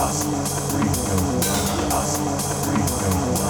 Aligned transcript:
us. 0.00 0.24
Freedom, 0.70 1.92
us. 1.92 2.16
Freedom. 2.64 3.49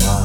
my 0.00 0.23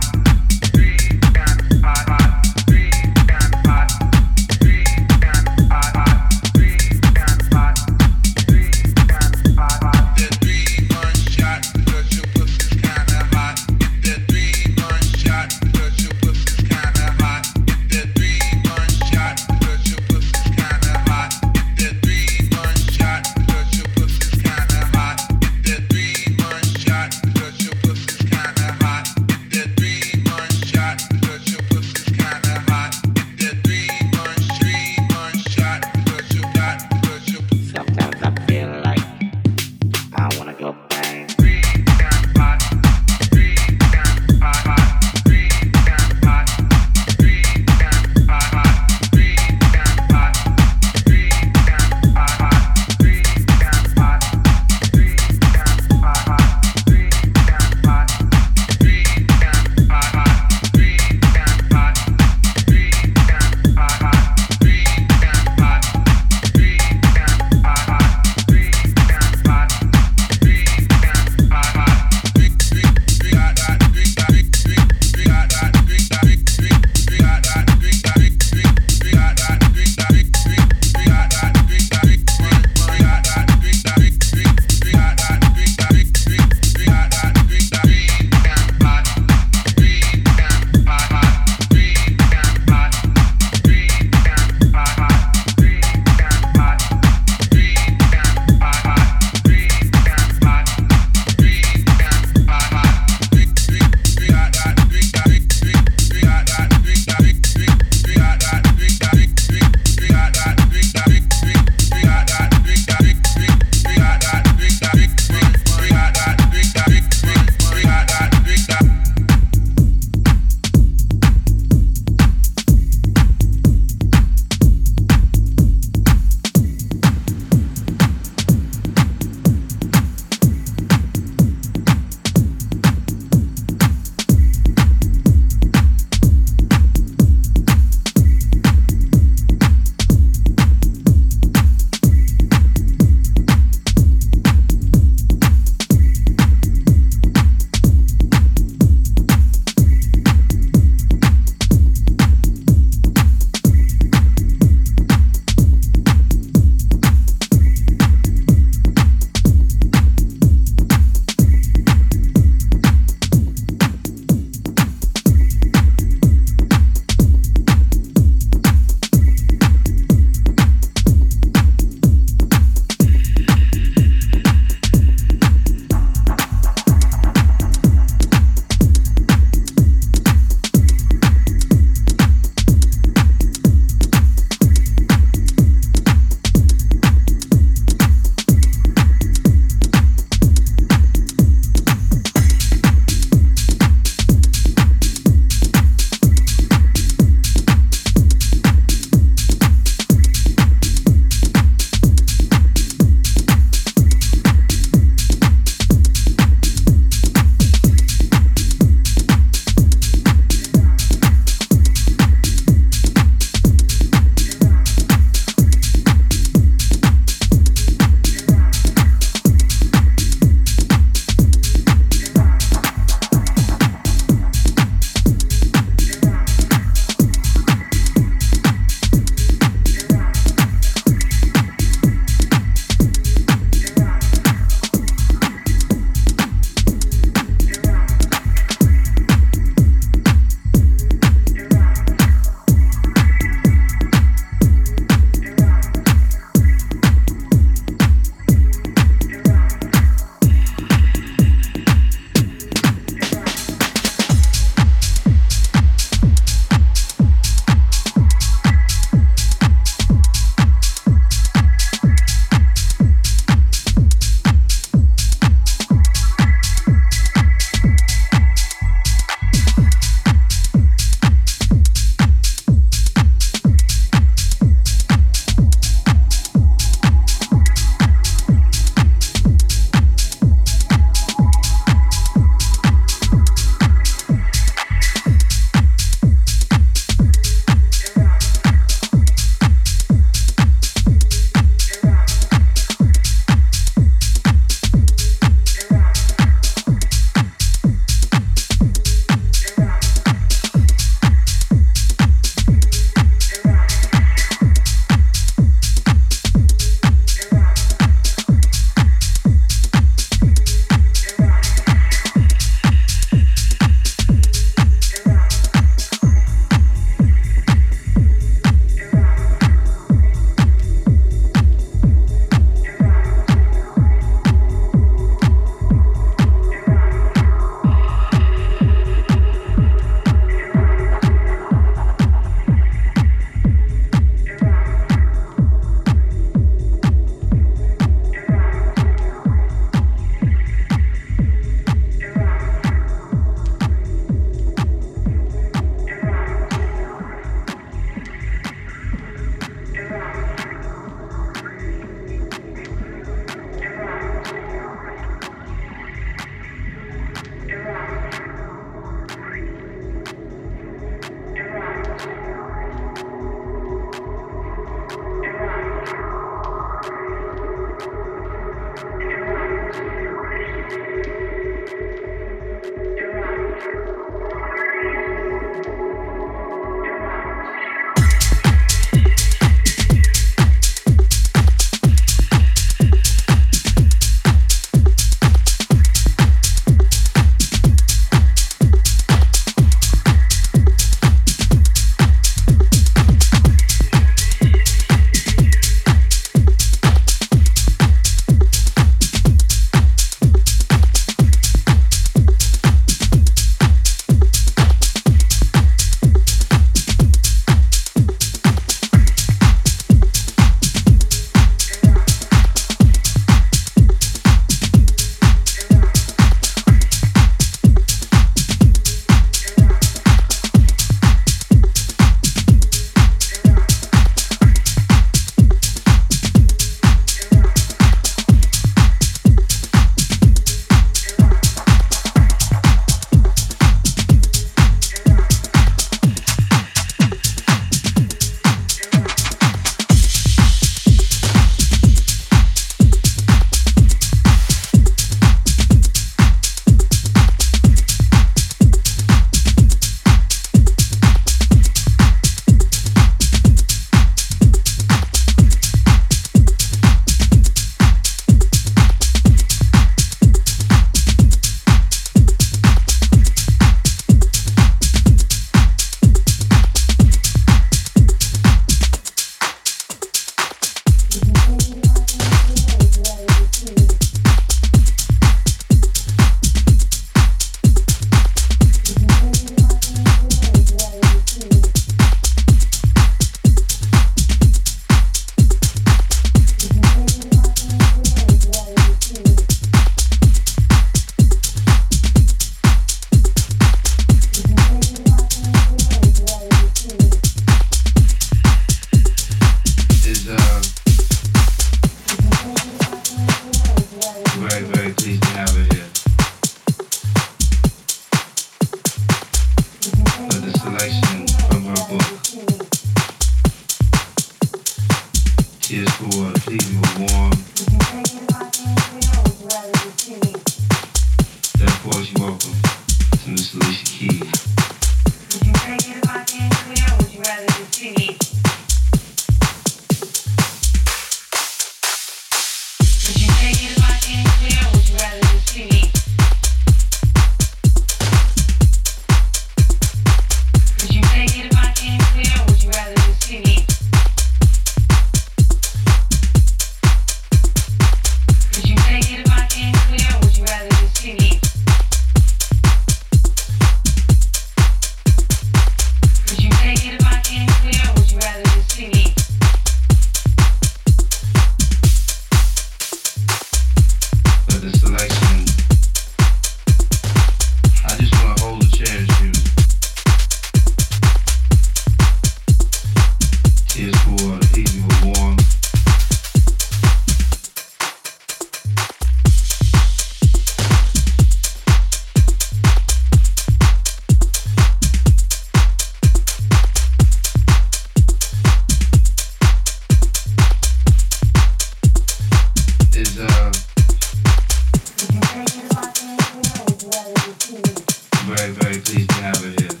get 599.25 599.41
down 599.41 599.63
it. 599.83 600.00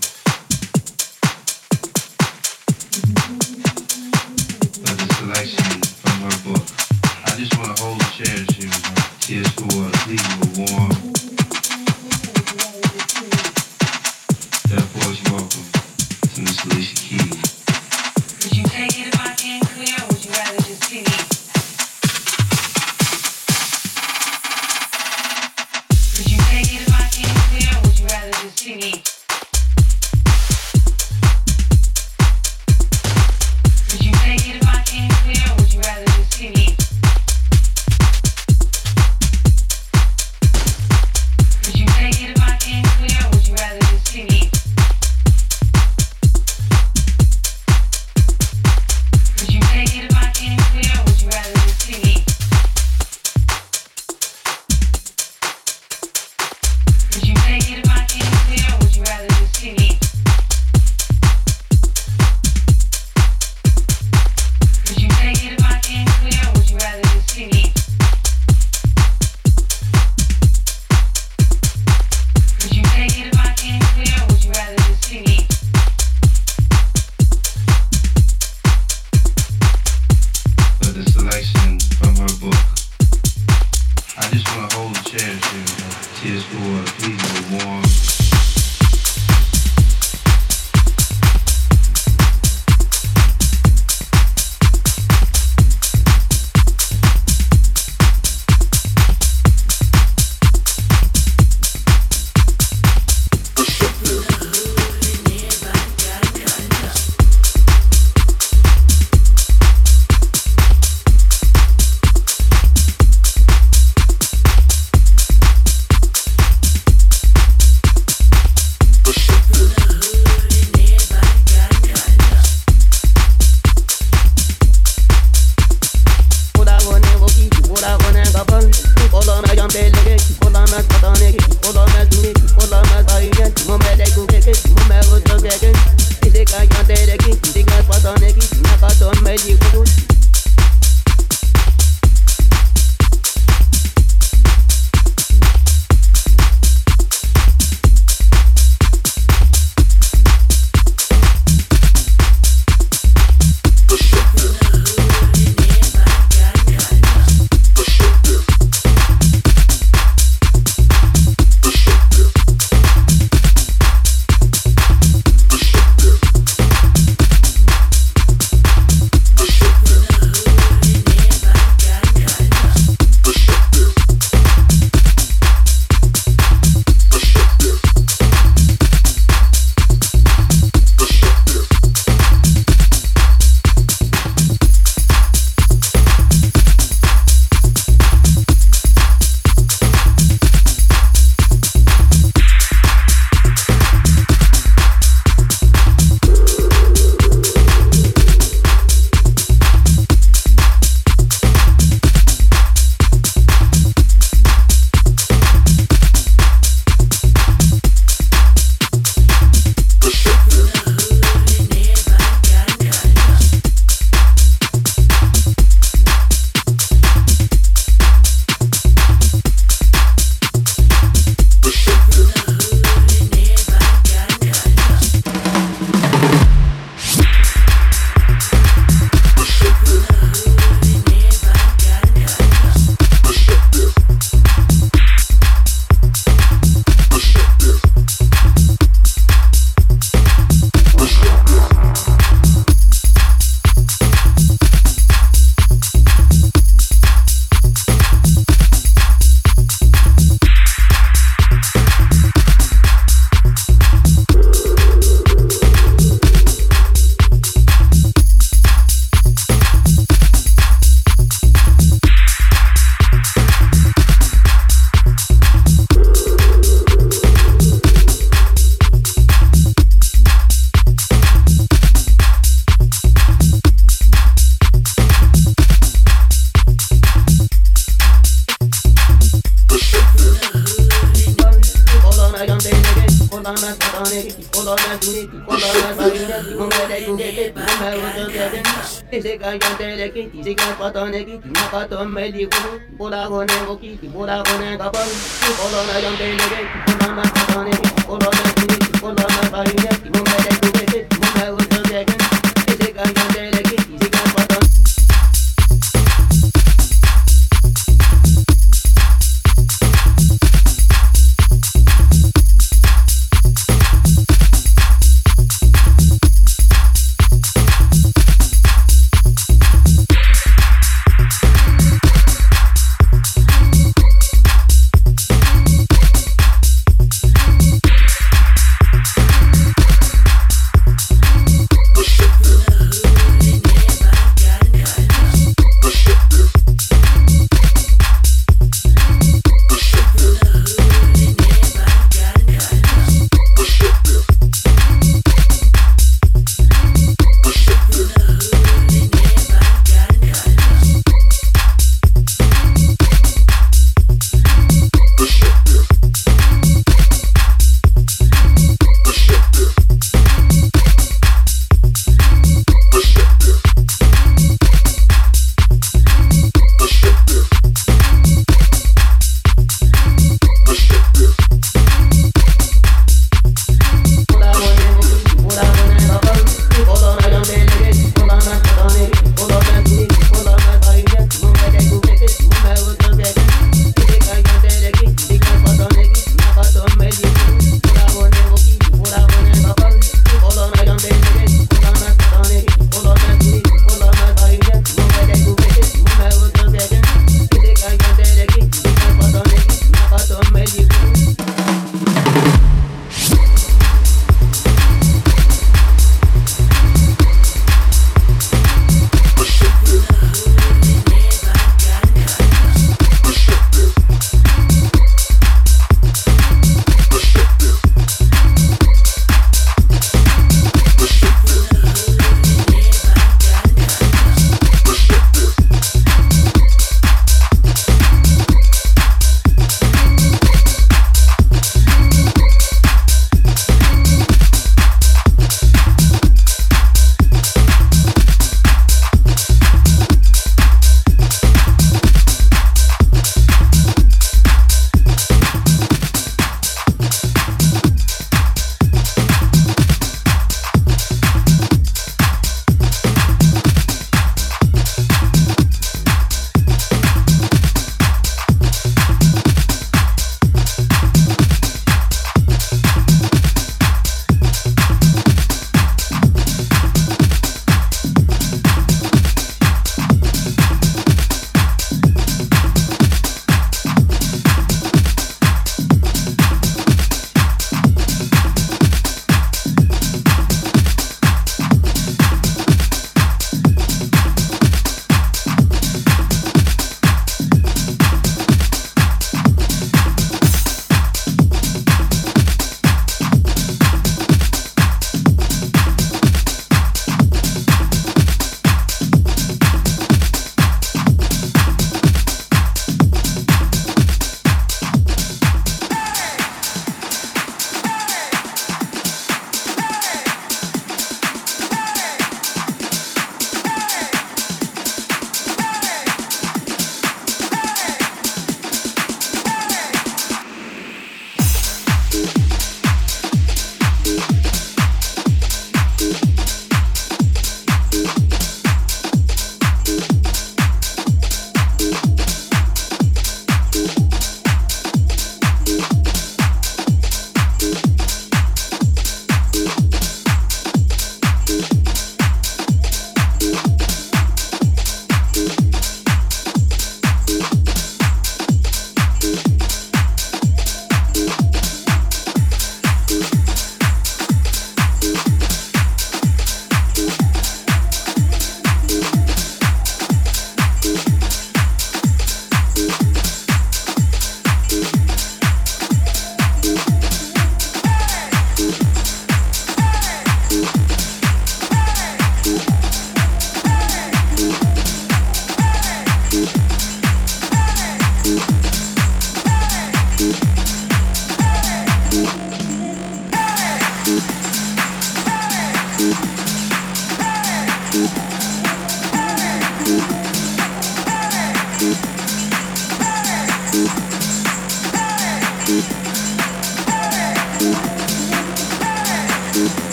lekiti 290.01 290.41
Sikap 290.41 290.81
kata 290.81 291.13
nekiti 291.13 291.45
Makatam 291.53 292.09
melikulu 292.09 292.81
Bola 292.97 293.29
gone 293.29 293.55
gokiti 293.69 294.07
Bola 294.09 294.41
gone 294.41 294.69
kapal 294.81 295.09
Kolona 295.45 295.95
yang 296.01 296.15
tenegeti 296.17 296.65
Kolona 296.89 297.23
kapal 297.29 297.50